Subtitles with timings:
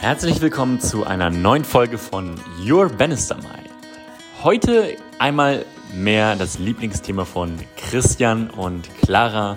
[0.00, 3.68] Herzlich willkommen zu einer neuen Folge von Your Bannister Mile.
[4.44, 9.56] Heute einmal mehr das Lieblingsthema von Christian und Clara,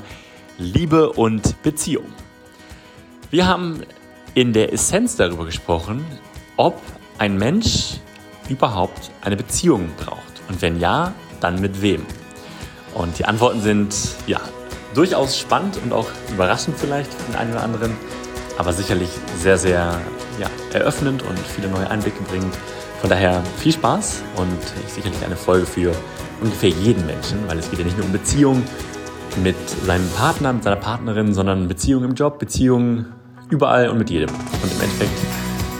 [0.58, 2.08] Liebe und Beziehung.
[3.30, 3.84] Wir haben
[4.34, 6.04] in der Essenz darüber gesprochen,
[6.58, 6.82] ob
[7.20, 8.00] ein Mensch
[8.50, 12.04] überhaupt eine Beziehung braucht und wenn ja, dann mit wem.
[12.96, 13.96] Und die Antworten sind
[14.26, 14.42] ja
[14.96, 17.96] durchaus spannend und auch überraschend vielleicht für den einen oder anderen,
[18.58, 20.02] aber sicherlich sehr, sehr
[20.40, 22.56] ja, eröffnend und viele neue Einblicke bringend.
[23.00, 25.92] Von daher viel Spaß und sicherlich eine Folge für
[26.42, 28.64] ungefähr jeden Menschen, weil es geht ja nicht nur um Beziehungen
[29.44, 33.08] mit seinem Partner, mit seiner Partnerin, sondern Beziehungen im Job, Beziehungen
[33.50, 34.30] überall und mit jedem.
[34.30, 35.18] Und im Endeffekt,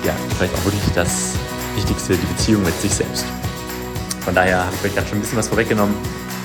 [0.06, 1.34] ja, vielleicht auch wirklich das
[1.76, 3.26] Wichtigste, die Beziehung mit sich selbst.
[4.22, 5.96] Von daher habe ich euch gerade schon ein bisschen was vorweggenommen,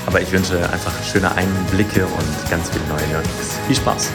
[0.07, 3.59] aber ich wünsche einfach schöne Einblicke und ganz viele neue Learnings.
[3.67, 4.11] Viel Spaß!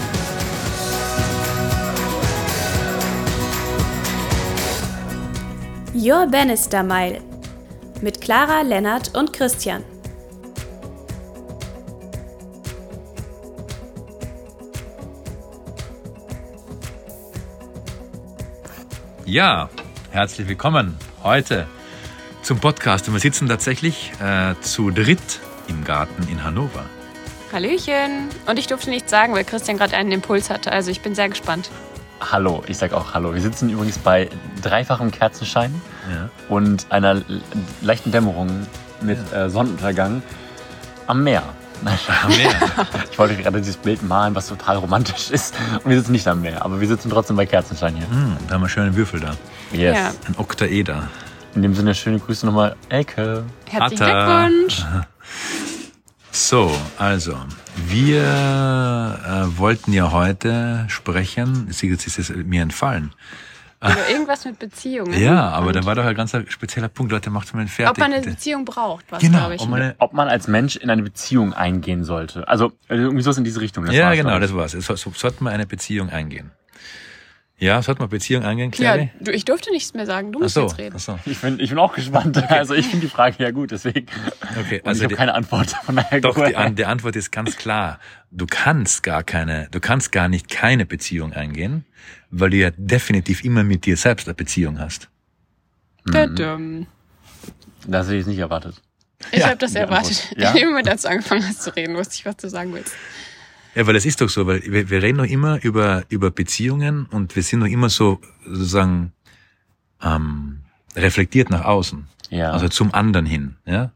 [5.93, 7.19] Your Bannister Mile
[8.01, 9.83] mit Clara, Lennart und Christian.
[19.25, 19.69] Ja,
[20.11, 21.67] herzlich willkommen heute
[22.41, 23.09] zum Podcast.
[23.09, 26.85] Und wir sitzen tatsächlich äh, zu dritt im Garten in Hannover.
[27.51, 28.29] Hallöchen.
[28.45, 30.71] Und ich durfte nichts sagen, weil Christian gerade einen Impuls hatte.
[30.71, 31.69] Also ich bin sehr gespannt.
[32.21, 33.33] Hallo, ich sag auch Hallo.
[33.33, 34.29] Wir sitzen übrigens bei
[34.61, 35.73] dreifachem Kerzenschein
[36.13, 36.29] Ja.
[36.49, 37.21] und einer
[37.81, 38.67] leichten Dämmerung
[39.01, 40.21] mit äh, Sonnenuntergang
[41.07, 41.43] am Meer.
[41.83, 42.51] Nein, Am Meer.
[43.11, 45.55] Ich wollte gerade dieses Bild malen, was total romantisch ist.
[45.83, 48.07] Und wir sitzen nicht am Meer, aber wir sitzen trotzdem bei Kerzenschein hier.
[48.07, 49.31] Hm, da haben wir schöne Würfel da.
[49.71, 49.97] Yes.
[49.97, 50.11] Ja.
[50.27, 51.09] Ein Oktaeder.
[51.55, 53.43] In dem Sinne, schöne Grüße nochmal, Elke.
[53.67, 54.05] Herzlichen.
[54.05, 54.85] Glückwunsch.
[56.31, 57.35] So, also,
[57.87, 63.11] wir äh, wollten ja heute sprechen, jetzt ist es mir entfallen.
[63.83, 65.19] Über irgendwas mit Beziehungen.
[65.19, 67.11] Ja, aber da war doch ein ganz spezieller Punkt.
[67.11, 67.89] Leute, macht mal fertig.
[67.89, 68.21] Ob man eine.
[68.21, 69.61] Beziehung braucht, was Genau, glaube ich.
[69.61, 72.47] ob man Ob man als Mensch in eine Beziehung eingehen sollte.
[72.47, 73.85] Also irgendwie so in diese Richtung.
[73.85, 74.73] Das ja, genau, das war's.
[74.73, 76.51] So, so, sollte man eine Beziehung eingehen.
[77.61, 79.11] Ja, sollte man Beziehung eingehen, ja, Clary?
[79.19, 80.31] du, ich durfte nichts mehr sagen.
[80.31, 80.95] Du musst so, jetzt reden.
[80.97, 81.19] ach so.
[81.27, 82.35] Ich bin, ich bin auch gespannt.
[82.51, 84.07] Also ich finde die Frage ja gut, deswegen.
[84.59, 85.69] Okay, Und also ich habe keine Antwort.
[85.83, 86.55] Von daher Doch, die.
[86.55, 87.99] An die Antwort ist ganz klar.
[88.31, 91.85] Du kannst gar keine, du kannst gar nicht keine Beziehung eingehen,
[92.31, 95.09] weil du ja definitiv immer mit dir selbst eine Beziehung hast.
[96.11, 96.87] Tadam.
[97.85, 98.81] Das hätte ich nicht erwartet.
[99.31, 100.33] Ich Ja, habe das erwartet.
[100.35, 100.49] Ja?
[100.53, 102.95] In dem Moment, als du angefangen hast zu reden, wusste ich, was du sagen willst.
[103.75, 107.05] Ja, weil es ist doch so, weil wir, wir reden noch immer über, über Beziehungen
[107.05, 109.13] und wir sind noch immer so, sozusagen,
[110.01, 110.59] ähm,
[110.95, 112.07] reflektiert nach außen.
[112.29, 112.51] Ja.
[112.51, 113.91] Also zum anderen hin, ja.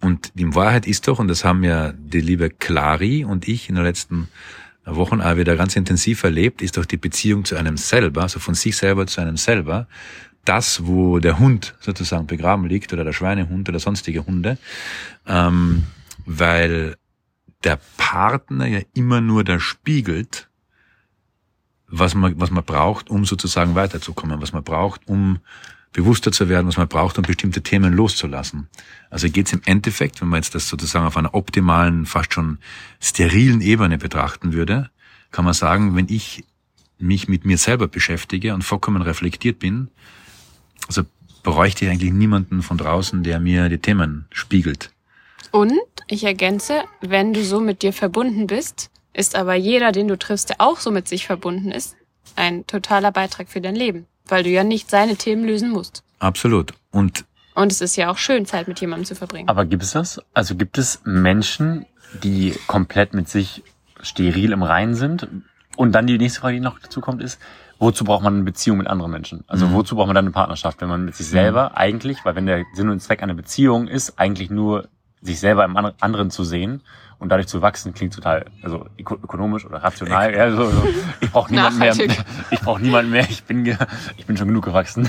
[0.00, 3.76] Und die Wahrheit ist doch, und das haben ja die liebe Clari und ich in
[3.76, 4.28] den letzten
[4.84, 8.54] Wochen auch wieder ganz intensiv erlebt, ist doch die Beziehung zu einem selber, also von
[8.54, 9.86] sich selber zu einem selber,
[10.44, 14.58] das, wo der Hund sozusagen begraben liegt oder der Schweinehund oder sonstige Hunde,
[15.28, 15.84] ähm,
[16.26, 16.96] weil
[17.64, 20.48] der Partner ja immer nur da spiegelt,
[21.86, 25.40] was man, was man braucht, um sozusagen weiterzukommen, was man braucht, um
[25.92, 28.68] bewusster zu werden, was man braucht, um bestimmte Themen loszulassen.
[29.10, 32.58] Also geht es im Endeffekt, wenn man jetzt das sozusagen auf einer optimalen, fast schon
[32.98, 34.90] sterilen Ebene betrachten würde,
[35.30, 36.44] kann man sagen, wenn ich
[36.98, 39.88] mich mit mir selber beschäftige und vollkommen reflektiert bin,
[40.88, 41.02] also
[41.42, 44.90] bräuchte ich eigentlich niemanden von draußen, der mir die Themen spiegelt.
[45.50, 45.72] Und
[46.12, 50.50] ich ergänze, wenn du so mit dir verbunden bist, ist aber jeder, den du triffst,
[50.50, 51.96] der auch so mit sich verbunden ist,
[52.36, 56.02] ein totaler Beitrag für dein Leben, weil du ja nicht seine Themen lösen musst.
[56.18, 56.72] Absolut.
[56.92, 57.24] Und
[57.54, 59.48] Und es ist ja auch schön, Zeit mit jemandem zu verbringen.
[59.48, 60.20] Aber gibt es das?
[60.32, 61.84] Also gibt es Menschen,
[62.22, 63.62] die komplett mit sich
[64.00, 65.28] steril im Reinen sind?
[65.76, 67.38] Und dann die nächste Frage, die noch dazu kommt, ist,
[67.78, 69.44] wozu braucht man eine Beziehung mit anderen Menschen?
[69.48, 69.74] Also Mhm.
[69.74, 72.64] wozu braucht man dann eine Partnerschaft, wenn man mit sich selber eigentlich, weil wenn der
[72.74, 74.88] Sinn und Zweck einer Beziehung ist, eigentlich nur
[75.22, 76.82] sich selber im An- anderen zu sehen
[77.18, 80.34] und dadurch zu wachsen, klingt total also öko- ökonomisch oder rational.
[80.34, 80.88] Ja, so, so.
[81.20, 81.94] Ich brauche niemanden mehr.
[82.50, 83.28] Ich brauche niemanden mehr.
[83.30, 83.64] Ich bin
[84.16, 85.08] ich bin schon genug gewachsen.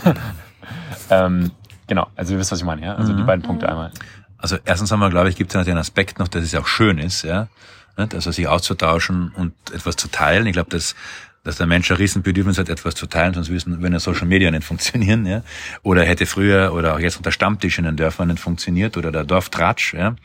[1.09, 1.51] ähm,
[1.87, 2.95] genau, also ihr wisst, was ich meine, ja?
[2.95, 3.25] Also die Mhm.
[3.27, 3.91] beiden Punkte einmal.
[4.37, 6.67] Also erstens einmal, glaube ich, gibt es natürlich einen Aspekt noch, dass es ja auch
[6.67, 7.47] schön ist, ja.
[7.95, 10.45] Also sich auszutauschen und etwas zu teilen.
[10.47, 10.95] Ich glaube, dass,
[11.43, 14.49] dass der Mensch ein Riesenbedürfnis hat, etwas zu teilen, sonst wissen, wenn ja Social Media
[14.49, 15.43] nicht funktionieren, ja.
[15.81, 19.23] Oder hätte früher oder auch jetzt der Stammtisch in den Dörfern nicht funktioniert oder der
[19.23, 20.15] Dorftratsch, ja.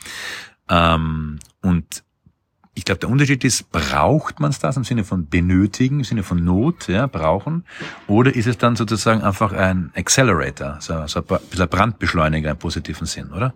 [0.68, 2.04] Ähm, und
[2.74, 6.22] ich glaube, der Unterschied ist, braucht man es das im Sinne von benötigen, im Sinne
[6.22, 7.64] von Not, ja, brauchen?
[8.06, 13.06] Oder ist es dann sozusagen einfach ein Accelerator, so, so ein bisschen Brandbeschleuniger im positiven
[13.06, 13.54] Sinn, oder?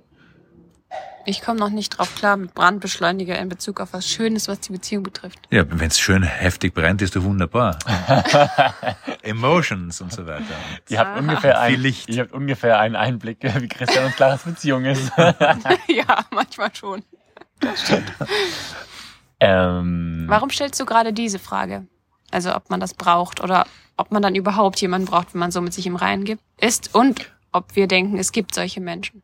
[1.25, 4.73] Ich komme noch nicht drauf klar mit Brandbeschleuniger in Bezug auf was Schönes, was die
[4.73, 5.39] Beziehung betrifft.
[5.51, 7.79] Ja, wenn es schön heftig brennt, ist doch wunderbar.
[9.23, 10.45] Emotions und so weiter.
[10.89, 12.09] Ihr habt ungefähr, ein, Licht.
[12.09, 15.13] ihr habt ungefähr einen Einblick, wie Christian und Claras Beziehung ist.
[15.17, 17.05] ja, manchmal schon.
[19.39, 21.87] ähm, Warum stellst du gerade diese Frage?
[22.33, 23.67] Also ob man das braucht oder
[23.97, 26.95] ob man dann überhaupt jemanden braucht, wenn man so mit sich im Reinen gibt, ist
[26.95, 29.23] und ob wir denken, es gibt solche Menschen.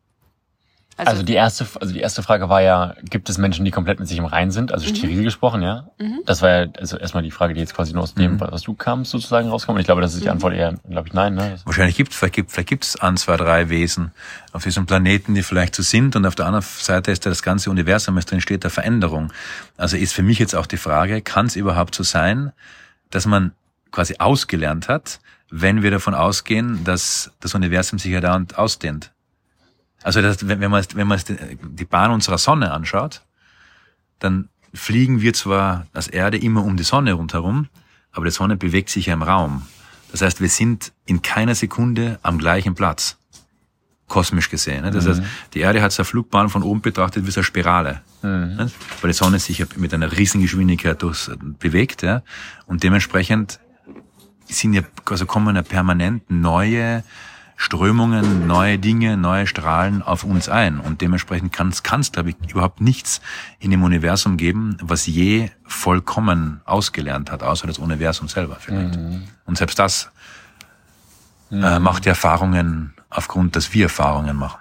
[1.06, 4.08] Also die erste, also die erste Frage war ja, gibt es Menschen, die komplett mit
[4.08, 4.70] sich im Reinen sind?
[4.70, 4.74] Mhm.
[4.74, 5.88] Also steril gesprochen, ja.
[6.26, 8.74] Das war ja also erstmal die Frage, die jetzt quasi nur aus dem, was du
[8.74, 9.76] kamst, sozusagen rauskommt.
[9.76, 11.34] Und ich glaube, das ist die Antwort eher, glaube ich, nein.
[11.34, 11.56] Ne?
[11.64, 14.12] Wahrscheinlich gibt es, vielleicht gibt vielleicht gibt's ein, zwei, drei Wesen
[14.52, 17.42] auf diesem Planeten, die vielleicht so sind und auf der anderen Seite ist ja das
[17.42, 19.32] ganze Universum, es drin steht der Veränderung.
[19.76, 22.52] Also ist für mich jetzt auch die Frage, kann es überhaupt so sein,
[23.10, 23.52] dass man
[23.90, 29.12] quasi ausgelernt hat, wenn wir davon ausgehen, dass das Universum sich ja dauernd ausdehnt?
[30.02, 31.20] Also das, wenn, wenn man, wenn man
[31.62, 33.22] die Bahn unserer Sonne anschaut,
[34.18, 37.68] dann fliegen wir zwar als Erde immer um die Sonne rundherum,
[38.12, 39.66] aber die Sonne bewegt sich ja im Raum.
[40.12, 43.16] Das heißt, wir sind in keiner Sekunde am gleichen Platz.
[44.06, 44.84] Kosmisch gesehen.
[44.84, 44.90] ne?
[44.90, 45.20] Das heißt,
[45.52, 48.00] die Erde hat so eine Flugbahn von oben betrachtet wie so eine Spirale.
[48.56, 48.70] ne?
[49.02, 52.02] Weil die Sonne sich ja mit einer Riesengeschwindigkeit durchs, bewegt.
[52.02, 52.22] Ja?
[52.66, 53.60] Und dementsprechend
[54.46, 57.04] sind ja, also kommen ja permanent neue
[57.60, 60.78] Strömungen, neue Dinge, neue Strahlen auf uns ein.
[60.78, 63.20] Und dementsprechend kann es, glaube ich, überhaupt nichts
[63.58, 68.96] in dem Universum geben, was je vollkommen ausgelernt hat, außer das Universum selber vielleicht.
[69.44, 70.08] Und selbst das
[71.50, 74.60] äh, macht die Erfahrungen aufgrund, dass wir Erfahrungen machen.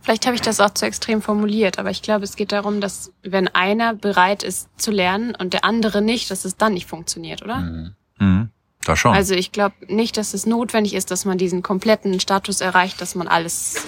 [0.00, 3.12] Vielleicht habe ich das auch zu extrem formuliert, aber ich glaube, es geht darum, dass
[3.24, 7.42] wenn einer bereit ist zu lernen und der andere nicht, dass es dann nicht funktioniert,
[7.42, 7.92] oder?
[8.18, 8.50] Mhm.
[8.86, 9.16] Da schon.
[9.16, 13.16] Also ich glaube nicht, dass es notwendig ist, dass man diesen kompletten Status erreicht, dass
[13.16, 13.84] man alles,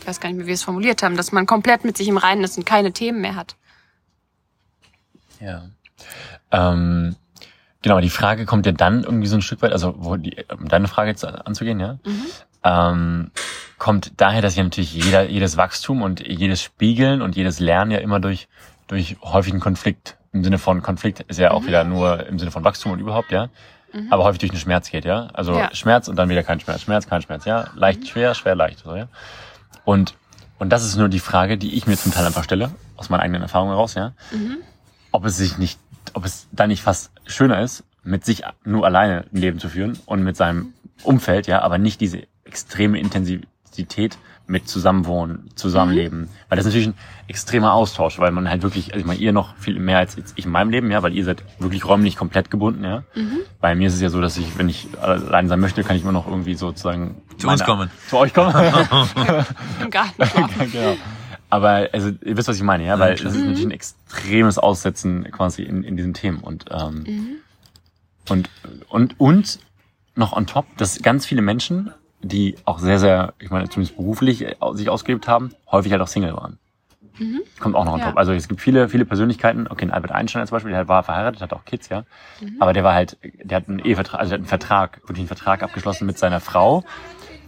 [0.00, 2.08] ich weiß gar nicht mehr, wie wir es formuliert haben, dass man komplett mit sich
[2.08, 3.54] im Reinen ist und keine Themen mehr hat.
[5.40, 5.64] Ja.
[6.52, 7.16] Ähm,
[7.82, 10.68] genau, die Frage kommt ja dann irgendwie so ein Stück weit, also wo die, um
[10.68, 11.98] deine Frage jetzt anzugehen, ja,
[12.64, 13.30] ähm,
[13.76, 17.98] kommt daher, dass ja natürlich jeder, jedes Wachstum und jedes Spiegeln und jedes Lernen ja
[17.98, 18.48] immer durch,
[18.86, 22.64] durch häufigen Konflikt, im Sinne von Konflikt ist ja auch wieder nur im Sinne von
[22.64, 23.50] Wachstum und überhaupt, ja,
[24.10, 25.74] aber häufig durch den Schmerz geht, ja, also Ja.
[25.74, 28.94] Schmerz und dann wieder kein Schmerz, Schmerz, kein Schmerz, ja, leicht, schwer, schwer, leicht, so,
[28.94, 29.08] ja.
[29.84, 30.14] Und,
[30.58, 33.20] und das ist nur die Frage, die ich mir zum Teil einfach stelle, aus meinen
[33.20, 34.12] eigenen Erfahrungen heraus, ja.
[35.12, 35.78] Ob es sich nicht,
[36.14, 39.98] ob es da nicht fast schöner ist, mit sich nur alleine ein Leben zu führen
[40.06, 42.98] und mit seinem Umfeld, ja, aber nicht diese extreme
[43.74, 46.28] Intensität mit Zusammenwohnen, Zusammenleben.
[46.48, 49.32] Weil das ist natürlich ein extremer Austausch, weil man halt wirklich, also ich meine, ihr
[49.32, 52.50] noch viel mehr als ich in meinem Leben, ja, weil ihr seid wirklich räumlich komplett
[52.50, 53.04] gebunden, ja.
[53.60, 56.02] Bei mir ist es ja so, dass ich, wenn ich allein sein möchte, kann ich
[56.02, 57.90] immer noch irgendwie sozusagen Zu uns kommen.
[58.08, 58.54] Zu euch kommen.
[59.82, 60.22] Im Garten
[60.72, 60.96] genau.
[61.48, 65.30] Aber also ihr wisst, was ich meine, ja, weil es ist natürlich ein extremes Aussetzen
[65.30, 67.38] quasi in, in diesen Themen und ähm,
[68.28, 68.50] und
[68.88, 69.58] und und
[70.16, 71.92] noch on top, dass ganz viele Menschen,
[72.24, 76.08] die auch sehr sehr, ich meine zumindest beruflich äh, sich ausgelebt haben, häufig halt auch
[76.08, 76.58] Single waren.
[77.60, 78.06] Kommt auch noch on Ja.
[78.06, 78.16] top.
[78.16, 79.68] Also es gibt viele viele Persönlichkeiten.
[79.70, 82.02] Okay, Albert Einstein zum Beispiel, der war verheiratet, hat auch Kids, ja.
[82.58, 85.28] Aber der war halt, der hat einen Ehevertrag, also der hat einen Vertrag, wirklich einen
[85.28, 86.82] Vertrag abgeschlossen mit seiner Frau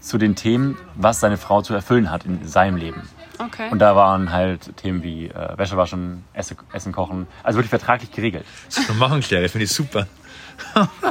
[0.00, 3.02] zu den Themen, was seine Frau zu erfüllen hat in seinem Leben.
[3.38, 3.68] Okay.
[3.70, 8.10] Und da waren halt Themen wie äh, Wäsche waschen, Esse, Essen kochen, also wirklich vertraglich
[8.10, 8.44] geregelt.
[8.68, 10.06] So machen Claire, finde ich super.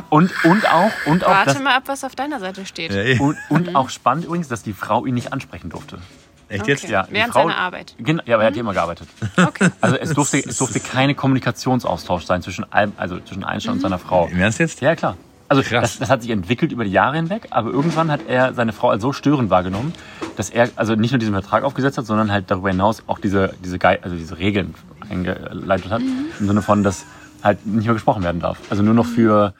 [0.09, 2.91] Und, und auch, und auch, Warte das, mal ab, was auf deiner Seite steht.
[2.91, 3.19] Ja, eh.
[3.19, 5.99] und, und auch spannend übrigens, dass die Frau ihn nicht ansprechen durfte.
[6.47, 6.83] Echt jetzt?
[6.83, 6.93] Okay.
[6.93, 7.95] Ja, die Während Frau- seiner Arbeit.
[7.97, 9.07] Genau, ja, aber er hat ja immer gearbeitet.
[9.35, 9.69] Okay.
[9.81, 13.99] Also es durfte, es durfte keine Kommunikationsaustausch sein zwischen allem, also zwischen Einstein und seiner
[13.99, 14.27] Frau.
[14.27, 14.81] Im Ernst jetzt?
[14.81, 15.17] Ja, klar.
[15.47, 15.81] Also Krass.
[15.81, 18.89] das, das hat sich entwickelt über die Jahre hinweg, aber irgendwann hat er seine Frau
[18.89, 19.93] als so störend wahrgenommen,
[20.37, 23.53] dass er also nicht nur diesen Vertrag aufgesetzt hat, sondern halt darüber hinaus auch diese,
[23.63, 24.73] diese, also diese Regeln
[25.09, 26.01] eingeleitet hat,
[26.39, 27.05] im Sinne von, dass
[27.43, 28.57] halt nicht mehr gesprochen werden darf.
[28.69, 29.53] Also nur noch für,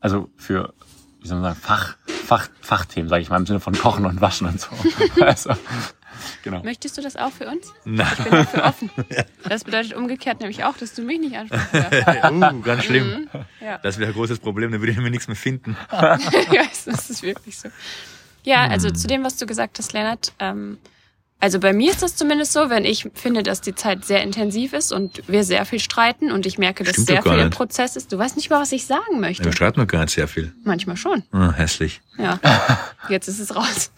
[0.00, 0.74] also für,
[1.22, 4.20] wie soll man sagen, Fach, Fach, Fachthemen, sage ich mal, im Sinne von Kochen und
[4.20, 4.68] Waschen und so.
[5.24, 5.50] also,
[6.42, 6.62] genau.
[6.62, 7.72] Möchtest du das auch für uns?
[7.84, 8.06] Nein.
[8.18, 8.90] Ich bin dafür offen.
[9.48, 12.24] Das bedeutet umgekehrt nämlich auch, dass du mich nicht ansprechen darfst.
[12.32, 13.28] uh, ganz schlimm.
[13.60, 13.78] Ja.
[13.78, 15.76] Das wäre ein großes Problem, dann würde ich mir nichts mehr finden.
[15.90, 16.18] ja,
[16.86, 17.68] das ist wirklich so.
[18.44, 20.78] Ja, also zu dem, was du gesagt hast, Lennart, ähm,
[21.40, 24.72] also bei mir ist das zumindest so, wenn ich finde, dass die Zeit sehr intensiv
[24.72, 27.48] ist und wir sehr viel streiten und ich merke, dass Stimmt sehr doch viel im
[27.48, 27.56] nicht.
[27.56, 28.12] Prozess ist.
[28.12, 29.44] Du weißt nicht mal, was ich sagen möchte.
[29.44, 30.54] Wir streiten noch gar nicht sehr viel.
[30.64, 31.22] Manchmal schon.
[31.32, 32.00] Ah, hässlich.
[32.16, 32.40] Ja,
[33.10, 33.90] jetzt ist es raus.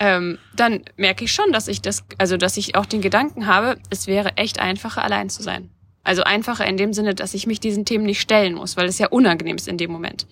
[0.00, 3.76] Ähm, dann merke ich schon, dass ich das, also dass ich auch den Gedanken habe,
[3.90, 5.68] es wäre echt einfacher, allein zu sein.
[6.02, 8.98] Also einfacher in dem Sinne, dass ich mich diesen Themen nicht stellen muss, weil es
[8.98, 10.26] ja unangenehm ist in dem Moment.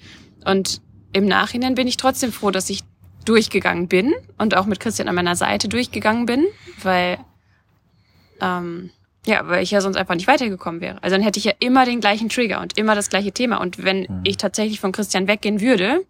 [0.46, 0.80] Und
[1.12, 2.82] im Nachhinein bin ich trotzdem froh, dass ich
[3.26, 6.46] durchgegangen bin und auch mit Christian an meiner Seite durchgegangen bin,
[6.82, 7.18] weil
[8.40, 8.90] Ähm,
[9.26, 11.02] ja, weil ich ja sonst einfach nicht weitergekommen wäre.
[11.02, 13.56] Also dann hätte ich ja immer den gleichen Trigger und immer das gleiche Thema.
[13.60, 14.20] Und wenn Mhm.
[14.24, 16.04] ich tatsächlich von Christian weggehen würde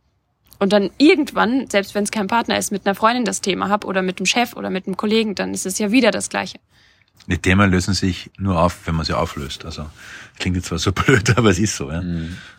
[0.59, 3.87] und dann irgendwann, selbst wenn es kein Partner ist, mit einer Freundin das Thema habe
[3.87, 6.59] oder mit dem Chef oder mit einem Kollegen, dann ist es ja wieder das gleiche.
[7.27, 9.65] Die Themen lösen sich nur auf, wenn man sie auflöst.
[9.65, 9.87] Also
[10.39, 11.91] klingt jetzt zwar so blöd, aber es ist so.
[11.91, 12.03] Ja?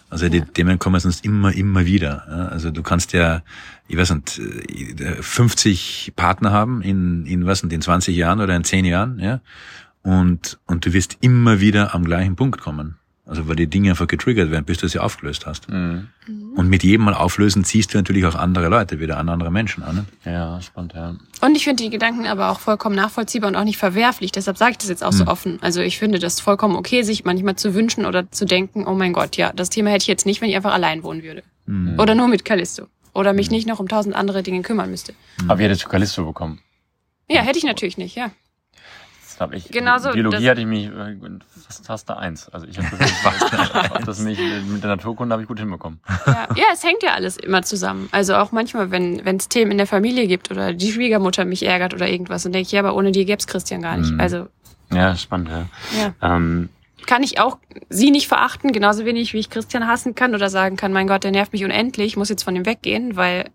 [0.10, 2.26] Also die Themen kommen sonst immer, immer wieder.
[2.30, 2.48] Ja?
[2.48, 3.42] Also du kannst ja,
[3.88, 8.56] ich weiß nicht, äh, 50 Partner haben in, in was nicht, in 20 Jahren oder
[8.56, 9.42] in 10 Jahren, ja.
[10.02, 12.96] Und, und du wirst immer wieder am gleichen Punkt kommen.
[13.30, 15.70] Also weil die Dinge einfach getriggert werden, bis du sie aufgelöst hast.
[15.70, 16.08] Mhm.
[16.56, 19.84] Und mit jedem Mal auflösen ziehst du natürlich auch andere Leute wieder an andere Menschen
[19.84, 19.96] an.
[19.96, 20.06] Ne?
[20.26, 21.16] Ja, spannend, ja.
[21.42, 24.32] Und ich finde die Gedanken aber auch vollkommen nachvollziehbar und auch nicht verwerflich.
[24.32, 25.60] Deshalb sage ich das jetzt auch so offen.
[25.62, 29.14] Also ich finde das vollkommen okay, sich manchmal zu wünschen oder zu denken, oh mein
[29.14, 31.44] Gott, ja, das Thema hätte ich jetzt nicht, wenn ich einfach allein wohnen würde.
[32.00, 32.88] Oder nur mit Callisto.
[33.14, 35.14] Oder mich nicht noch um tausend andere Dinge kümmern müsste.
[35.48, 36.60] Aber wie hättest du Callisto bekommen?
[37.30, 38.32] Ja, hätte ich natürlich nicht, ja.
[39.40, 41.16] Hab ich, Genauso, Biologie das- hatte ich mich äh,
[41.68, 42.50] fast Taste 1.
[42.50, 46.00] Also ich habe das, das mich, mit der Naturkunde habe ich gut hinbekommen.
[46.28, 46.48] ja.
[46.56, 48.10] Ja, es hängt ja alles immer zusammen.
[48.12, 51.94] Also auch manchmal, wenn es Themen in der Familie gibt oder die Schwiegermutter mich ärgert
[51.94, 54.12] oder irgendwas, dann denke ich, ja, aber ohne die gäb's Christian gar nicht.
[54.12, 54.20] Mhm.
[54.20, 54.48] Also
[54.94, 55.66] Ja, spannend, ja.
[55.98, 56.36] ja.
[56.36, 56.70] Ähm,
[57.06, 57.58] kann ich auch
[57.90, 61.24] sie nicht verachten, genauso wenig wie ich Christian hassen kann oder sagen kann, mein Gott,
[61.24, 63.46] der nervt mich unendlich, ich muss jetzt von ihm weggehen, weil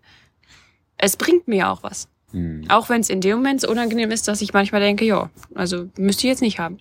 [0.97, 2.07] es bringt mir auch was.
[2.35, 5.29] Hm, Auch wenn es in dem Moment so unangenehm ist, dass ich manchmal denke, ja,
[5.55, 6.77] also müsste ich jetzt nicht haben.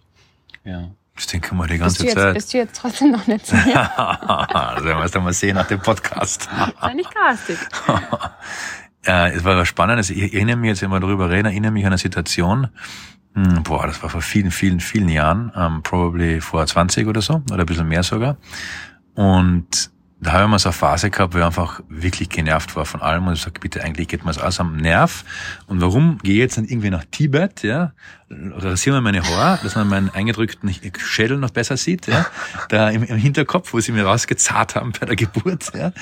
[0.64, 0.90] ja.
[1.16, 2.34] Das denken wir die Bist ganze du, jetzt, Zeit.
[2.34, 3.72] bist du jetzt trotzdem noch nicht zu mir?
[3.72, 6.48] das werden wir erst einmal sehen nach dem Podcast.
[6.80, 7.56] Sei nicht garstig.
[9.06, 10.08] Äh, es war was Spannendes.
[10.10, 12.68] Ich erinnere mich jetzt, wenn wir darüber reden, erinnere mich an eine Situation,
[13.34, 17.42] hm, boah, das war vor vielen, vielen, vielen Jahren, ähm, probably vor 20 oder so,
[17.52, 18.38] oder ein bisschen mehr sogar.
[19.14, 19.90] Und
[20.24, 23.02] da habe ich mal so eine Phase gehabt, wo ich einfach wirklich genervt war von
[23.02, 25.22] allem und ich sage, bitte, eigentlich geht mir das alles am Nerv.
[25.66, 27.92] Und warum gehe ich jetzt nicht irgendwie nach Tibet, ja?
[28.56, 32.26] Rasiere mir meine Haare, dass man meinen eingedrückten Schädel noch besser sieht, ja?
[32.68, 35.92] Da im, im Hinterkopf, wo sie mir rausgezahrt haben bei der Geburt, ja?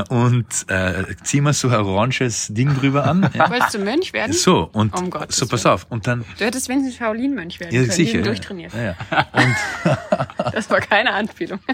[0.00, 3.28] Äh, und äh, zieh mir so ein oranges Ding drüber an.
[3.34, 3.50] Ja?
[3.50, 4.32] Wolltest du Mönch werden?
[4.32, 5.74] So, und Um Gottes so, pass Willen.
[5.74, 5.86] auf.
[5.90, 8.18] Und dann, Du hättest wenigstens Shaolin-Mönch werden ja, können, sicher.
[8.18, 8.72] Ja, durchtrainiert.
[8.74, 8.94] ja.
[9.32, 9.56] Und
[10.52, 11.58] Das war keine Anspielung.
[11.68, 11.72] ich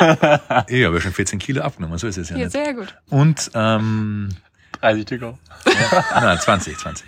[0.00, 2.52] habe ja schon 14 Kilo abgenommen, so ist es ja, Ja, nicht.
[2.52, 2.94] sehr gut.
[3.10, 4.30] Und, ähm,
[4.80, 5.38] 30 Ticker.
[5.64, 7.06] ja, nein, 20, 20.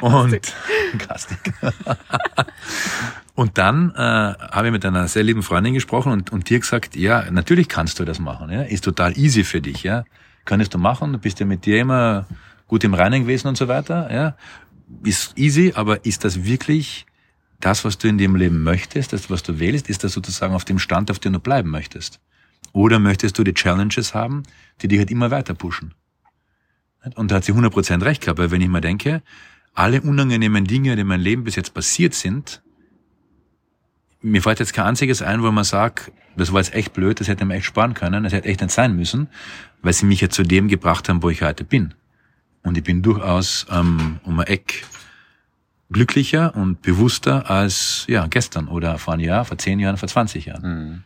[0.00, 0.40] Und,
[1.08, 1.38] Gastig.
[3.34, 6.96] und dann äh, habe ich mit einer sehr lieben Freundin gesprochen und, und dir gesagt,
[6.96, 10.04] ja, natürlich kannst du das machen, ja, ist total easy für dich, ja,
[10.44, 12.26] könntest du machen, du bist ja mit dir immer
[12.66, 14.36] gut im Reinen gewesen und so weiter, ja,
[15.04, 17.06] ist easy, aber ist das wirklich
[17.60, 20.64] das, was du in dem Leben möchtest, das, was du wählst, ist das sozusagen auf
[20.64, 22.20] dem Stand, auf dem du bleiben möchtest?
[22.72, 24.42] Oder möchtest du die Challenges haben,
[24.80, 25.94] die dich halt immer weiter pushen?
[27.14, 29.22] Und da hat sie 100% recht gehabt, weil wenn ich mir denke,
[29.74, 32.62] alle unangenehmen Dinge, die in meinem Leben bis jetzt passiert sind,
[34.20, 37.28] mir fällt jetzt kein einziges ein, wo man sagt, das war jetzt echt blöd, das
[37.28, 39.28] hätte man echt sparen können, das hätte echt nicht sein müssen,
[39.82, 41.94] weil sie mich ja zu dem gebracht haben, wo ich heute bin.
[42.62, 44.84] Und ich bin durchaus ähm, um ein Eck
[45.90, 50.46] glücklicher und bewusster als ja gestern oder vor einem Jahr, vor zehn Jahren, vor 20
[50.46, 50.62] Jahren.
[50.62, 51.02] Mhm.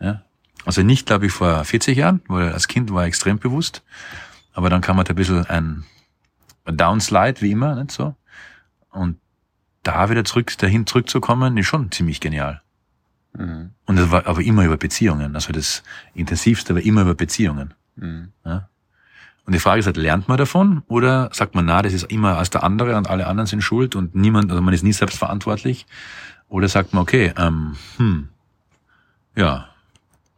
[0.00, 0.22] Ja?
[0.64, 3.82] Also nicht, glaube ich, vor 40 Jahren, weil als Kind war ich extrem bewusst.
[4.52, 5.84] Aber dann kam halt ein bisschen ein, ein
[6.72, 8.14] Downslide, wie immer, nicht so.
[8.90, 9.18] Und
[9.82, 12.62] da wieder zurück, dahin zurückzukommen, ist schon ziemlich genial.
[13.32, 13.70] Mhm.
[13.86, 15.34] Und das war aber immer über Beziehungen.
[15.34, 15.82] Also das
[16.14, 17.74] Intensivste war immer über Beziehungen.
[17.96, 18.32] Mhm.
[18.44, 18.68] Ja?
[19.46, 22.36] Und die Frage ist halt, lernt man davon oder sagt man, na, das ist immer
[22.36, 25.86] als der andere und alle anderen sind schuld und niemand, also man ist nie selbstverantwortlich?
[26.48, 28.28] Oder sagt man, okay, ähm, hm,
[29.36, 29.68] ja,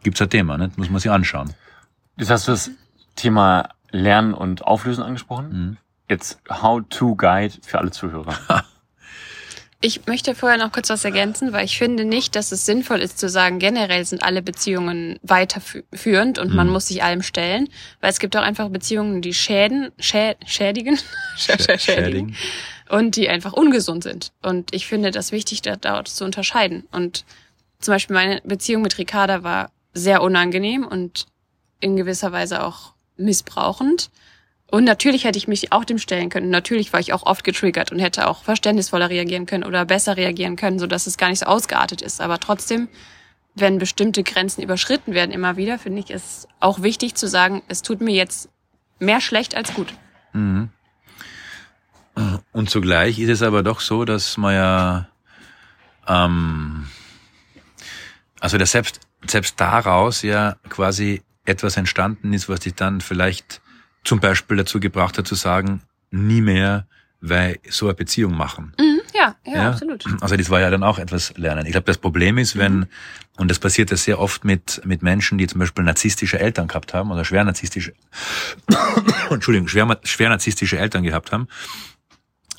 [0.02, 0.78] gibt's ein Thema, nicht?
[0.78, 1.54] muss man sich anschauen.
[2.16, 2.70] Jetzt hast du das
[3.16, 5.48] Thema Lernen und Auflösen angesprochen.
[5.48, 5.76] Mhm.
[6.10, 8.36] Jetzt How-to-Guide für alle Zuhörer.
[9.82, 13.18] Ich möchte vorher noch kurz was ergänzen, weil ich finde nicht, dass es sinnvoll ist
[13.18, 16.74] zu sagen, generell sind alle Beziehungen weiterführend und man Mhm.
[16.74, 17.66] muss sich allem stellen,
[18.02, 20.98] weil es gibt auch einfach Beziehungen, die schäden, schä schädigen,
[21.38, 22.36] schä schä- schädigen
[22.90, 24.32] und die einfach ungesund sind.
[24.42, 26.86] Und ich finde das wichtig, da dort zu unterscheiden.
[26.92, 27.24] Und
[27.78, 31.24] zum Beispiel meine Beziehung mit Ricarda war sehr unangenehm und
[31.80, 34.10] in gewisser Weise auch missbrauchend.
[34.70, 36.48] Und natürlich hätte ich mich auch dem stellen können.
[36.48, 40.54] Natürlich war ich auch oft getriggert und hätte auch verständnisvoller reagieren können oder besser reagieren
[40.54, 42.20] können, sodass es gar nicht so ausgeartet ist.
[42.20, 42.88] Aber trotzdem,
[43.56, 47.82] wenn bestimmte Grenzen überschritten werden immer wieder, finde ich es auch wichtig zu sagen, es
[47.82, 48.48] tut mir jetzt
[49.00, 49.92] mehr schlecht als gut.
[50.32, 50.68] Mhm.
[52.52, 55.08] Und zugleich ist es aber doch so, dass man ja,
[56.06, 56.86] ähm,
[58.38, 63.60] also dass selbst, selbst daraus ja quasi etwas entstanden ist, was dich dann vielleicht
[64.04, 66.86] zum Beispiel dazu gebracht hat zu sagen, nie mehr,
[67.20, 68.72] weil so eine Beziehung machen.
[68.78, 70.04] Mhm, ja, Ja, ja, absolut.
[70.20, 71.66] Also das war ja dann auch etwas lernen.
[71.66, 72.86] Ich glaube, das Problem ist, wenn,
[73.36, 76.94] und das passiert ja sehr oft mit, mit Menschen, die zum Beispiel narzisstische Eltern gehabt
[76.94, 77.92] haben oder schwer narzisstische,
[79.30, 81.48] Entschuldigung, schwer, schwer narzisstische Eltern gehabt haben,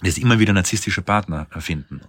[0.02, 2.02] dass immer wieder narzisstische Partner finden.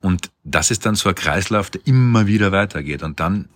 [0.00, 3.02] Und das ist dann so ein Kreislauf, der immer wieder weitergeht.
[3.02, 3.48] Und dann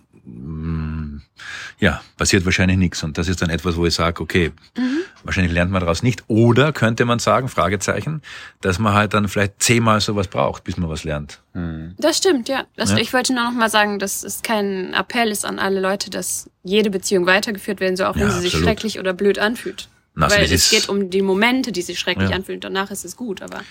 [1.81, 3.03] ja, passiert wahrscheinlich nichts.
[3.03, 4.99] Und das ist dann etwas, wo ich sage, okay, mhm.
[5.23, 6.23] wahrscheinlich lernt man daraus nicht.
[6.27, 8.21] Oder könnte man sagen, Fragezeichen,
[8.61, 11.41] dass man halt dann vielleicht zehnmal sowas braucht, bis man was lernt.
[11.55, 11.95] Mhm.
[11.97, 12.65] Das stimmt, ja.
[12.75, 12.97] Das, ja.
[12.97, 16.51] Ich wollte nur noch mal sagen, dass es kein Appell ist an alle Leute, dass
[16.61, 19.89] jede Beziehung weitergeführt werden soll, auch wenn ja, sie sich schrecklich oder blöd anfühlt.
[20.13, 22.35] Na, Weil es geht um die Momente, die sich schrecklich ja.
[22.35, 22.59] anfühlen.
[22.59, 23.61] Danach ist es gut, aber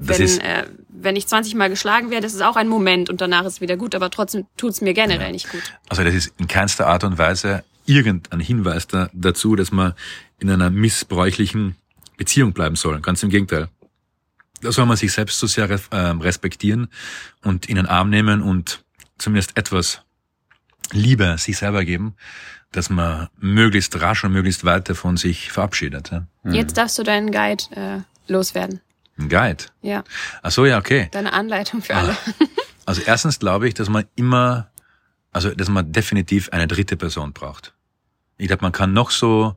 [0.00, 3.44] wenn, äh, wenn ich 20 Mal geschlagen werde, das ist auch ein Moment und danach
[3.44, 5.32] ist es wieder gut, aber trotzdem tut's mir generell ja.
[5.32, 5.62] nicht gut.
[5.88, 9.94] Also das ist in keinster Art und Weise irgendein Hinweis da, dazu, dass man
[10.38, 11.76] in einer missbräuchlichen
[12.16, 13.00] Beziehung bleiben soll.
[13.00, 13.68] Ganz im Gegenteil.
[14.62, 16.88] Da soll man sich selbst so sehr äh, respektieren
[17.42, 18.84] und in den Arm nehmen und
[19.18, 20.02] zumindest etwas
[20.92, 22.14] Liebe sich selber geben,
[22.72, 26.10] dass man möglichst rasch und möglichst weit von sich verabschiedet.
[26.10, 26.26] Ja?
[26.44, 28.80] Jetzt darfst du deinen Guide äh, loswerden.
[29.20, 29.64] Ein Guide?
[29.82, 30.02] Ja.
[30.42, 31.08] Ach so, ja, okay.
[31.12, 32.12] Deine Anleitung für alle.
[32.12, 32.44] Ah.
[32.86, 34.68] Also erstens glaube ich, dass man immer,
[35.30, 37.72] also dass man definitiv eine dritte Person braucht.
[38.36, 39.54] Ich glaube, man kann noch so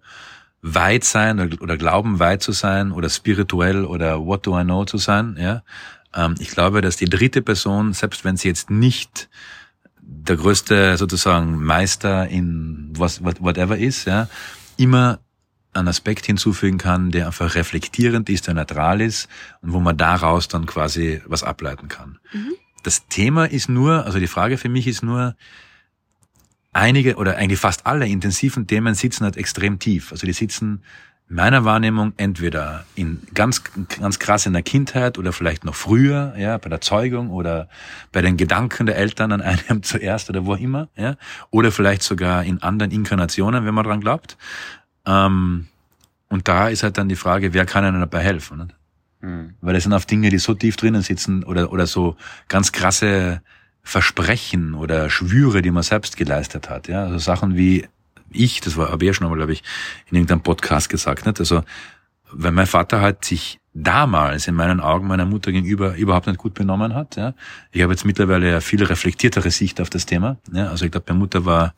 [0.61, 4.85] weit sein oder, oder glauben, weit zu sein oder spirituell oder what do I know
[4.85, 5.35] zu sein.
[5.39, 5.63] Ja,
[6.13, 9.29] ähm, ich glaube, dass die dritte Person, selbst wenn sie jetzt nicht
[9.99, 14.27] der größte sozusagen Meister in was whatever ist, ja,
[14.77, 15.19] immer
[15.73, 19.27] einen Aspekt hinzufügen kann, der einfach reflektierend ist, der neutral ist
[19.61, 22.19] und wo man daraus dann quasi was ableiten kann.
[22.31, 22.53] Mhm.
[22.83, 25.35] Das Thema ist nur, also die Frage für mich ist nur,
[26.73, 30.11] einige oder eigentlich fast alle intensiven Themen sitzen halt extrem tief.
[30.11, 30.83] Also die sitzen
[31.29, 33.63] meiner Wahrnehmung entweder in ganz,
[33.99, 37.69] ganz krass in der Kindheit oder vielleicht noch früher, ja, bei der Zeugung oder
[38.11, 41.15] bei den Gedanken der Eltern an einem zuerst oder wo immer, ja,
[41.49, 44.37] oder vielleicht sogar in anderen Inkarnationen, wenn man dran glaubt.
[45.05, 45.67] Ähm,
[46.29, 48.73] und da ist halt dann die Frage, wer kann einem dabei helfen?
[49.21, 49.55] Mhm.
[49.61, 52.15] Weil das sind oft Dinge, die so tief drinnen sitzen oder, oder so
[52.47, 53.41] ganz krasse
[53.83, 56.87] Versprechen oder Schwüre, die man selbst geleistet hat.
[56.87, 57.87] Ja, also Sachen wie
[58.31, 59.63] ich, das war, habe ich ja schon einmal, glaube ich,
[60.09, 61.39] in irgendeinem Podcast gesagt, nicht?
[61.39, 61.63] Also,
[62.35, 66.53] wenn mein Vater halt sich damals in meinen Augen meiner Mutter gegenüber überhaupt nicht gut
[66.53, 67.15] benommen hat.
[67.15, 67.33] Ja.
[67.71, 70.37] Ich habe jetzt mittlerweile ja viel reflektiertere Sicht auf das Thema.
[70.51, 70.69] Ja.
[70.69, 71.73] Also ich glaube, meine Mutter war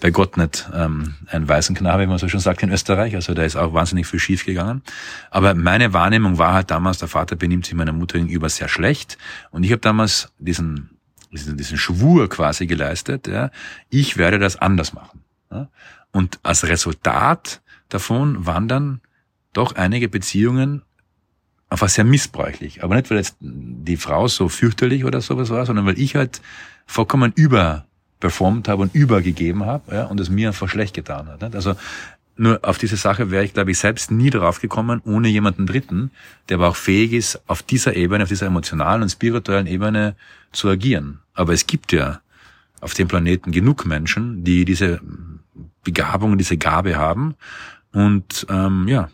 [0.00, 3.14] bei Gott nicht ähm, ein weißen Knabe, wie man so schon sagt in Österreich.
[3.14, 4.82] Also da ist auch wahnsinnig viel schief gegangen.
[5.30, 9.18] Aber meine Wahrnehmung war halt damals, der Vater benimmt sich meiner Mutter gegenüber sehr schlecht.
[9.50, 10.90] Und ich habe damals diesen,
[11.32, 13.50] diesen, diesen Schwur quasi geleistet, ja,
[13.90, 15.22] ich werde das anders machen.
[15.50, 15.68] Ja.
[16.12, 19.00] Und als Resultat davon waren dann
[19.52, 20.82] doch einige Beziehungen
[21.68, 22.82] einfach sehr missbräuchlich.
[22.82, 26.40] Aber nicht, weil jetzt die Frau so fürchterlich oder sowas war, sondern weil ich halt
[26.86, 31.42] vollkommen überperformt habe und übergegeben habe ja, und es mir einfach schlecht getan hat.
[31.42, 31.54] Nicht?
[31.54, 31.74] Also
[32.36, 36.12] nur auf diese Sache wäre ich, glaube ich, selbst nie drauf gekommen, ohne jemanden Dritten,
[36.48, 40.14] der aber auch fähig ist, auf dieser Ebene, auf dieser emotionalen und spirituellen Ebene
[40.52, 41.18] zu agieren.
[41.34, 42.20] Aber es gibt ja
[42.80, 45.00] auf dem Planeten genug Menschen, die diese
[45.82, 47.34] Begabung, diese Gabe haben.
[47.92, 49.08] Und ähm, ja,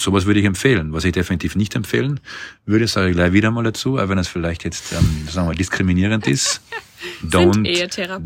[0.00, 0.92] sowas würde ich empfehlen.
[0.92, 2.20] Was ich definitiv nicht empfehlen
[2.66, 5.54] würde, sage ich gleich wieder mal dazu, auch wenn es vielleicht jetzt, ähm, sagen wir,
[5.54, 6.60] diskriminierend ist.
[7.22, 7.64] Don't,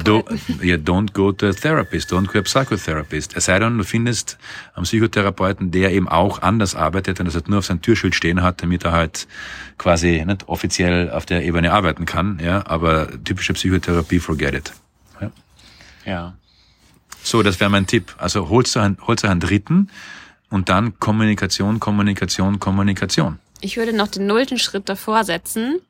[0.02, 0.24] don't,
[0.60, 3.36] yeah, don't go to a therapist, don't go to a psychotherapist.
[3.36, 4.36] Es sei denn, du findest
[4.74, 8.42] einen Psychotherapeuten, der eben auch anders arbeitet und das halt nur auf sein Türschild stehen
[8.42, 9.28] hat, damit er halt
[9.78, 12.40] quasi nicht offiziell auf der Ebene arbeiten kann.
[12.42, 14.72] Ja, aber typische Psychotherapie, forget it.
[15.20, 15.30] Ja.
[16.04, 16.34] ja.
[17.22, 18.14] So, das wäre mein Tipp.
[18.18, 19.88] Also holst du einen, holst du einen Dritten,
[20.54, 23.40] und dann Kommunikation, Kommunikation, Kommunikation.
[23.60, 25.80] Ich würde noch den nullten Schritt davor setzen.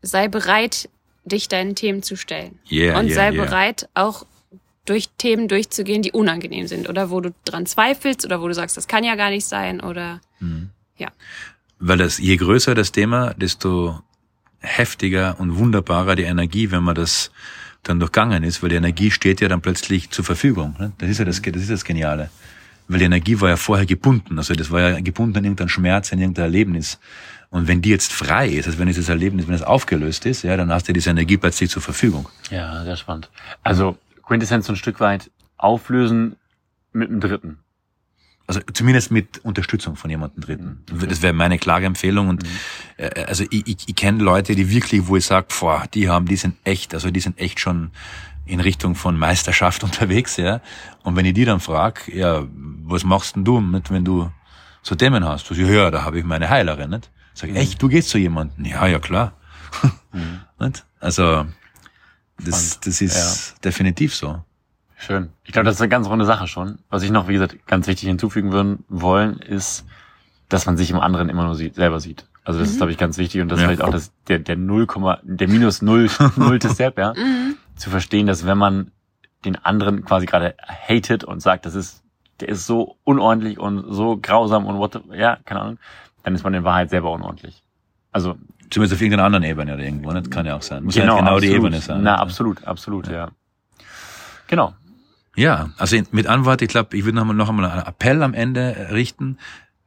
[0.00, 0.88] Sei bereit,
[1.26, 2.58] dich deinen Themen zu stellen.
[2.72, 3.44] Yeah, und yeah, sei yeah.
[3.44, 4.24] bereit, auch
[4.86, 8.78] durch Themen durchzugehen, die unangenehm sind oder wo du dran zweifelst oder wo du sagst,
[8.78, 10.70] das kann ja gar nicht sein oder mhm.
[10.96, 11.08] ja.
[11.78, 14.00] Weil das je größer das Thema, desto
[14.60, 17.32] heftiger und wunderbarer die Energie, wenn man das
[17.82, 20.74] dann durchgangen ist, weil die Energie steht ja dann plötzlich zur Verfügung.
[20.78, 20.92] Ne?
[20.96, 22.30] Das ist ja das, das ist das Geniale
[22.88, 24.38] weil die Energie war ja vorher gebunden.
[24.38, 26.98] Also das war ja gebunden an irgendeinen Schmerz, an irgendein Erlebnis.
[27.50, 30.56] Und wenn die jetzt frei ist, also wenn dieses Erlebnis, wenn es aufgelöst ist, ja,
[30.56, 32.28] dann hast du diese Energie plötzlich zur Verfügung.
[32.50, 33.30] Ja, sehr spannend.
[33.62, 36.36] Also Quintessenz so ein Stück weit auflösen
[36.92, 37.58] mit einem Dritten.
[38.48, 40.84] Also zumindest mit Unterstützung von jemandem Dritten.
[40.90, 41.08] Mhm.
[41.08, 42.28] Das wäre meine klare Empfehlung.
[42.28, 42.48] Und mhm.
[42.96, 46.26] äh, also ich, ich, ich kenne Leute, die wirklich, wo ich sage, boah, die haben,
[46.26, 47.90] die sind echt, also die sind echt schon
[48.44, 50.60] in Richtung von Meisterschaft unterwegs, ja.
[51.02, 52.46] Und wenn ich die dann frag, ja,
[52.88, 54.30] was machst denn du, mit, wenn du
[54.82, 55.48] so Themen hast?
[55.50, 57.10] Du sagst, ja, da habe ich meine Heilerin, nicht?
[57.34, 58.64] Sag ich, echt, du gehst zu jemandem?
[58.64, 59.32] Ja, ja, klar.
[60.12, 60.40] Mhm.
[60.64, 60.84] Nicht?
[61.00, 61.44] Also,
[62.42, 64.42] das, das ist definitiv so.
[64.96, 65.28] Schön.
[65.44, 66.78] Ich glaube, das ist eine ganz runde Sache schon.
[66.88, 69.84] Was ich noch, wie gesagt, ganz wichtig hinzufügen würden, wollen, ist,
[70.48, 72.26] dass man sich im anderen immer nur sieht, selber sieht.
[72.44, 73.64] Also das ist, glaube ich, ganz wichtig und das Ja.
[73.66, 74.86] ist vielleicht auch das, der, der 0,
[75.24, 77.12] der minus 0, nullte Step, ja.
[77.74, 78.92] Zu verstehen, dass wenn man
[79.44, 82.02] den anderen quasi gerade hatet und sagt, das ist,
[82.40, 85.78] der ist so unordentlich und so grausam und what, the, ja, keine Ahnung,
[86.22, 87.62] dann ist man in Wahrheit selber unordentlich.
[88.12, 88.36] Also
[88.70, 90.10] Zumindest auf irgendeiner anderen Ebene oder irgendwo.
[90.10, 90.84] Das kann ja auch sein.
[90.84, 91.56] Muss ja nicht genau die absolut.
[91.56, 92.02] Ebene sein.
[92.02, 93.30] Na, absolut, absolut, ja.
[94.48, 94.74] Genau.
[95.36, 98.34] Ja, also mit Antwort, ich glaube, ich würde noch einmal, noch einmal einen Appell am
[98.34, 99.38] Ende richten.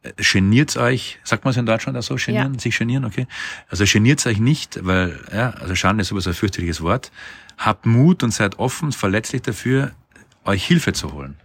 [0.04, 3.28] Äh, Geniert euch, sagt man es in Deutschland auch so, genieren, sich genieren, okay?
[3.70, 7.12] Also geniert euch nicht, weil, ja, also Schande ist sowieso ein fürchterliches Wort.
[7.58, 9.92] Habt Mut und seid offen, verletzlich dafür,
[10.46, 11.36] euch Hilfe zu holen.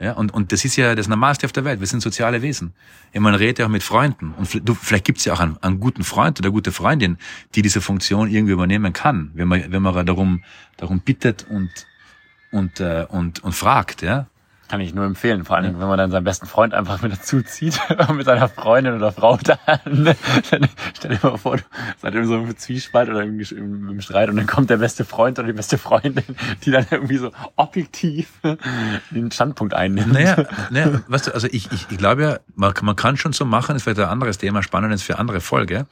[0.00, 1.80] Ja, und, und das ist ja das Normalste auf der Welt.
[1.80, 2.72] Wir sind soziale Wesen.
[3.12, 4.32] Meine, man redet ja auch mit Freunden.
[4.36, 7.18] Und du, vielleicht gibt's ja auch einen, einen guten Freund oder gute Freundin,
[7.56, 10.44] die diese Funktion irgendwie übernehmen kann, wenn man, wenn man darum,
[10.76, 11.70] darum bittet und,
[12.52, 14.28] und, äh, und, und fragt, ja.
[14.68, 17.42] Kann ich nur empfehlen, vor allem, wenn man dann seinen besten Freund einfach mit dazu
[17.42, 17.80] zieht,
[18.14, 19.58] mit seiner Freundin oder Frau da.
[19.66, 20.14] Dann
[20.94, 21.62] stell dir mal vor, du
[22.02, 25.04] seid in so einem Zwiespalt oder im, im, im Streit und dann kommt der beste
[25.04, 26.24] Freund oder die beste Freundin,
[26.64, 28.28] die dann irgendwie so objektiv
[29.10, 30.12] den Standpunkt einnimmt.
[30.12, 33.44] Naja, naja weißt du, also ich, ich, ich glaube ja, man, man kann schon so
[33.44, 35.86] machen, das wird ein anderes Thema, spannendes für andere Folge.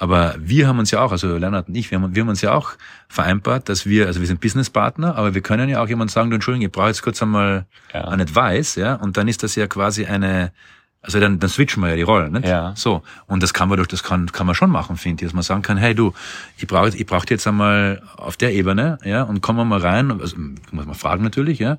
[0.00, 2.40] Aber wir haben uns ja auch, also Leonard und ich, wir haben, wir haben uns
[2.40, 2.74] ja auch
[3.08, 6.36] vereinbart, dass wir, also wir sind Businesspartner, aber wir können ja auch jemand sagen, du
[6.36, 8.04] Entschuldigung, ich brauche jetzt kurz einmal Ja.
[8.08, 10.52] Ein Advice, ja, und dann ist das ja quasi eine,
[11.00, 12.46] also dann, dann switchen wir ja die Rollen, nicht?
[12.46, 12.74] Ja.
[12.76, 13.02] So.
[13.26, 15.42] Und das kann man doch, das kann, kann man schon machen, finde ich, dass man
[15.42, 16.12] sagen kann, hey du,
[16.56, 20.10] ich brauche, ich brauche jetzt einmal auf der Ebene, ja, und kommen wir mal rein,
[20.10, 21.78] also, muss man fragen natürlich, ja.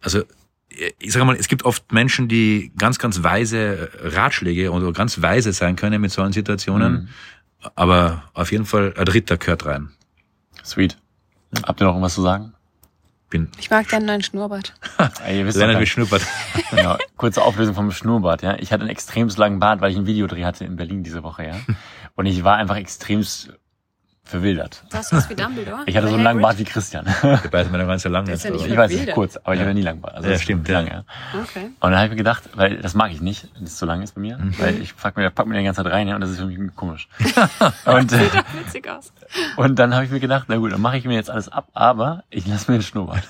[0.00, 0.22] Also,
[0.98, 5.52] ich sage mal, es gibt oft Menschen, die ganz, ganz weise Ratschläge oder ganz weise
[5.52, 7.08] sein können mit solchen Situationen.
[7.76, 9.90] Aber auf jeden Fall, ein Dritter gehört rein.
[10.64, 10.98] Sweet.
[11.62, 12.54] Habt ihr noch irgendwas zu sagen?
[13.34, 14.74] Bin Ich mag deinen neuen Schnurrbart.
[15.26, 16.22] Ey, ihr wisst doch Lennart gar- beschnuppert.
[16.70, 16.96] Genau.
[17.16, 18.54] Kurze Auflösung vom Schnurrbart, ja.
[18.60, 21.44] Ich hatte einen extremst langen Bart, weil ich einen Videodreh hatte in Berlin diese Woche,
[21.48, 21.56] ja.
[22.14, 23.52] Und ich war einfach extremst
[24.24, 24.82] verwildert.
[24.90, 25.82] Du hast was wie Dumbledore.
[25.86, 27.04] Ich hatte so einen langen Bart wie Christian.
[27.22, 28.30] Dabei ist mir ganz so lange.
[28.30, 30.14] Das ist ja nicht Ich weiß nicht, kurz, aber ich hatte nie lang Bart.
[30.14, 30.92] Also Ja, das ist stimmt, lang, ja.
[30.94, 31.40] ja.
[31.42, 31.66] Okay.
[31.66, 34.00] Und dann habe ich mir gedacht, weil das mag ich nicht, wenn es zu lang
[34.02, 34.58] ist bei mir, Mhm.
[34.58, 36.46] weil ich pack mir, pack mir die ganze Zeit rein, ja, und das ist für
[36.46, 37.06] mich komisch.
[37.84, 39.12] und, Sieht doch witzig aus.
[39.56, 41.68] und dann habe ich mir gedacht, na gut, dann mache ich mir jetzt alles ab,
[41.74, 43.28] aber ich lasse mir den Schnurrbart.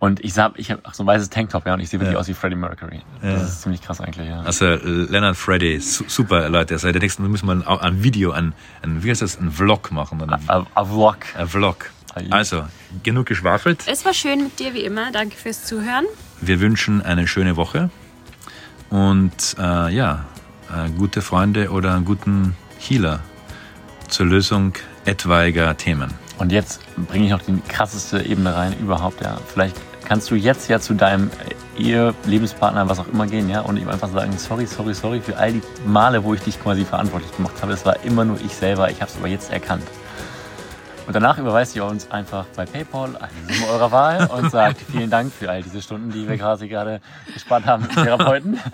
[0.00, 2.14] Und ich sah, ich habe auch so ein weißes Tanktop, ja, und ich sehe wirklich
[2.14, 2.20] Ja.
[2.20, 3.02] aus wie Freddie Mercury.
[3.22, 4.40] Das ist ziemlich krass eigentlich, ja.
[4.40, 6.78] Also Leonard Freddy, su super Leute.
[6.78, 9.92] Seit der nächsten müssen wir ein, ein Video, ein, ein, wie heißt das, ein Vlog
[9.92, 10.22] machen.
[10.22, 11.18] Ein, A, a Vlog.
[11.36, 11.90] ein Vlog.
[12.30, 12.64] Also,
[13.04, 13.84] genug geschwafelt.
[13.86, 15.12] Es war schön mit dir wie immer.
[15.12, 16.06] Danke fürs Zuhören.
[16.40, 17.90] Wir wünschen eine schöne Woche
[18.88, 20.24] und äh, ja,
[20.74, 23.20] äh, gute Freunde oder einen guten Healer
[24.08, 24.72] zur Lösung
[25.04, 26.12] etwaiger Themen.
[26.38, 29.38] Und jetzt bringe ich noch die krasseste Ebene rein überhaupt, ja.
[29.52, 29.76] Vielleicht
[30.10, 31.30] kannst du jetzt ja zu deinem
[31.78, 35.36] Ehe, Lebenspartner, was auch immer gehen, ja, und ihm einfach sagen, sorry, sorry, sorry für
[35.36, 37.74] all die Male, wo ich dich quasi verantwortlich gemacht habe.
[37.74, 39.84] Es war immer nur ich selber, ich habe es aber jetzt erkannt.
[41.06, 45.10] Und danach überweist ihr uns einfach bei PayPal eine Summe eurer Wahl und sagt vielen
[45.10, 47.00] Dank für all diese Stunden, die wir quasi gerade
[47.32, 48.58] gespart haben mit Therapeuten.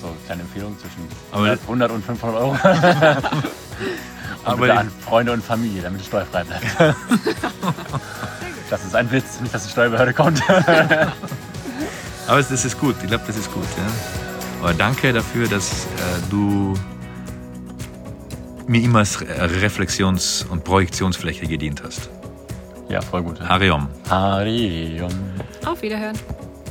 [0.00, 2.50] So, kleine Empfehlung zwischen Aber- 100 und 500 Euro.
[4.44, 6.64] Und Aber an Freunde und Familie, damit es steuerfrei bleibt.
[8.70, 10.42] Das ist ein Witz, nicht, dass die Steuerbehörde kommt.
[10.50, 13.64] Aber das ist gut, ich glaube, das ist gut.
[13.76, 13.86] Ja.
[14.62, 15.88] Aber danke dafür, dass äh,
[16.30, 16.74] du
[18.66, 19.26] mir immer als Re-
[19.62, 22.08] Reflexions- und Projektionsfläche gedient hast.
[22.88, 23.40] Ja, voll gut.
[23.40, 23.88] Hariom.
[24.10, 25.10] Harium.
[25.64, 26.16] Auf Wiederhören.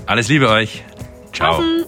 [0.06, 0.84] Alles Liebe euch.
[1.34, 1.58] Ciao.
[1.62, 1.86] Tschüssen.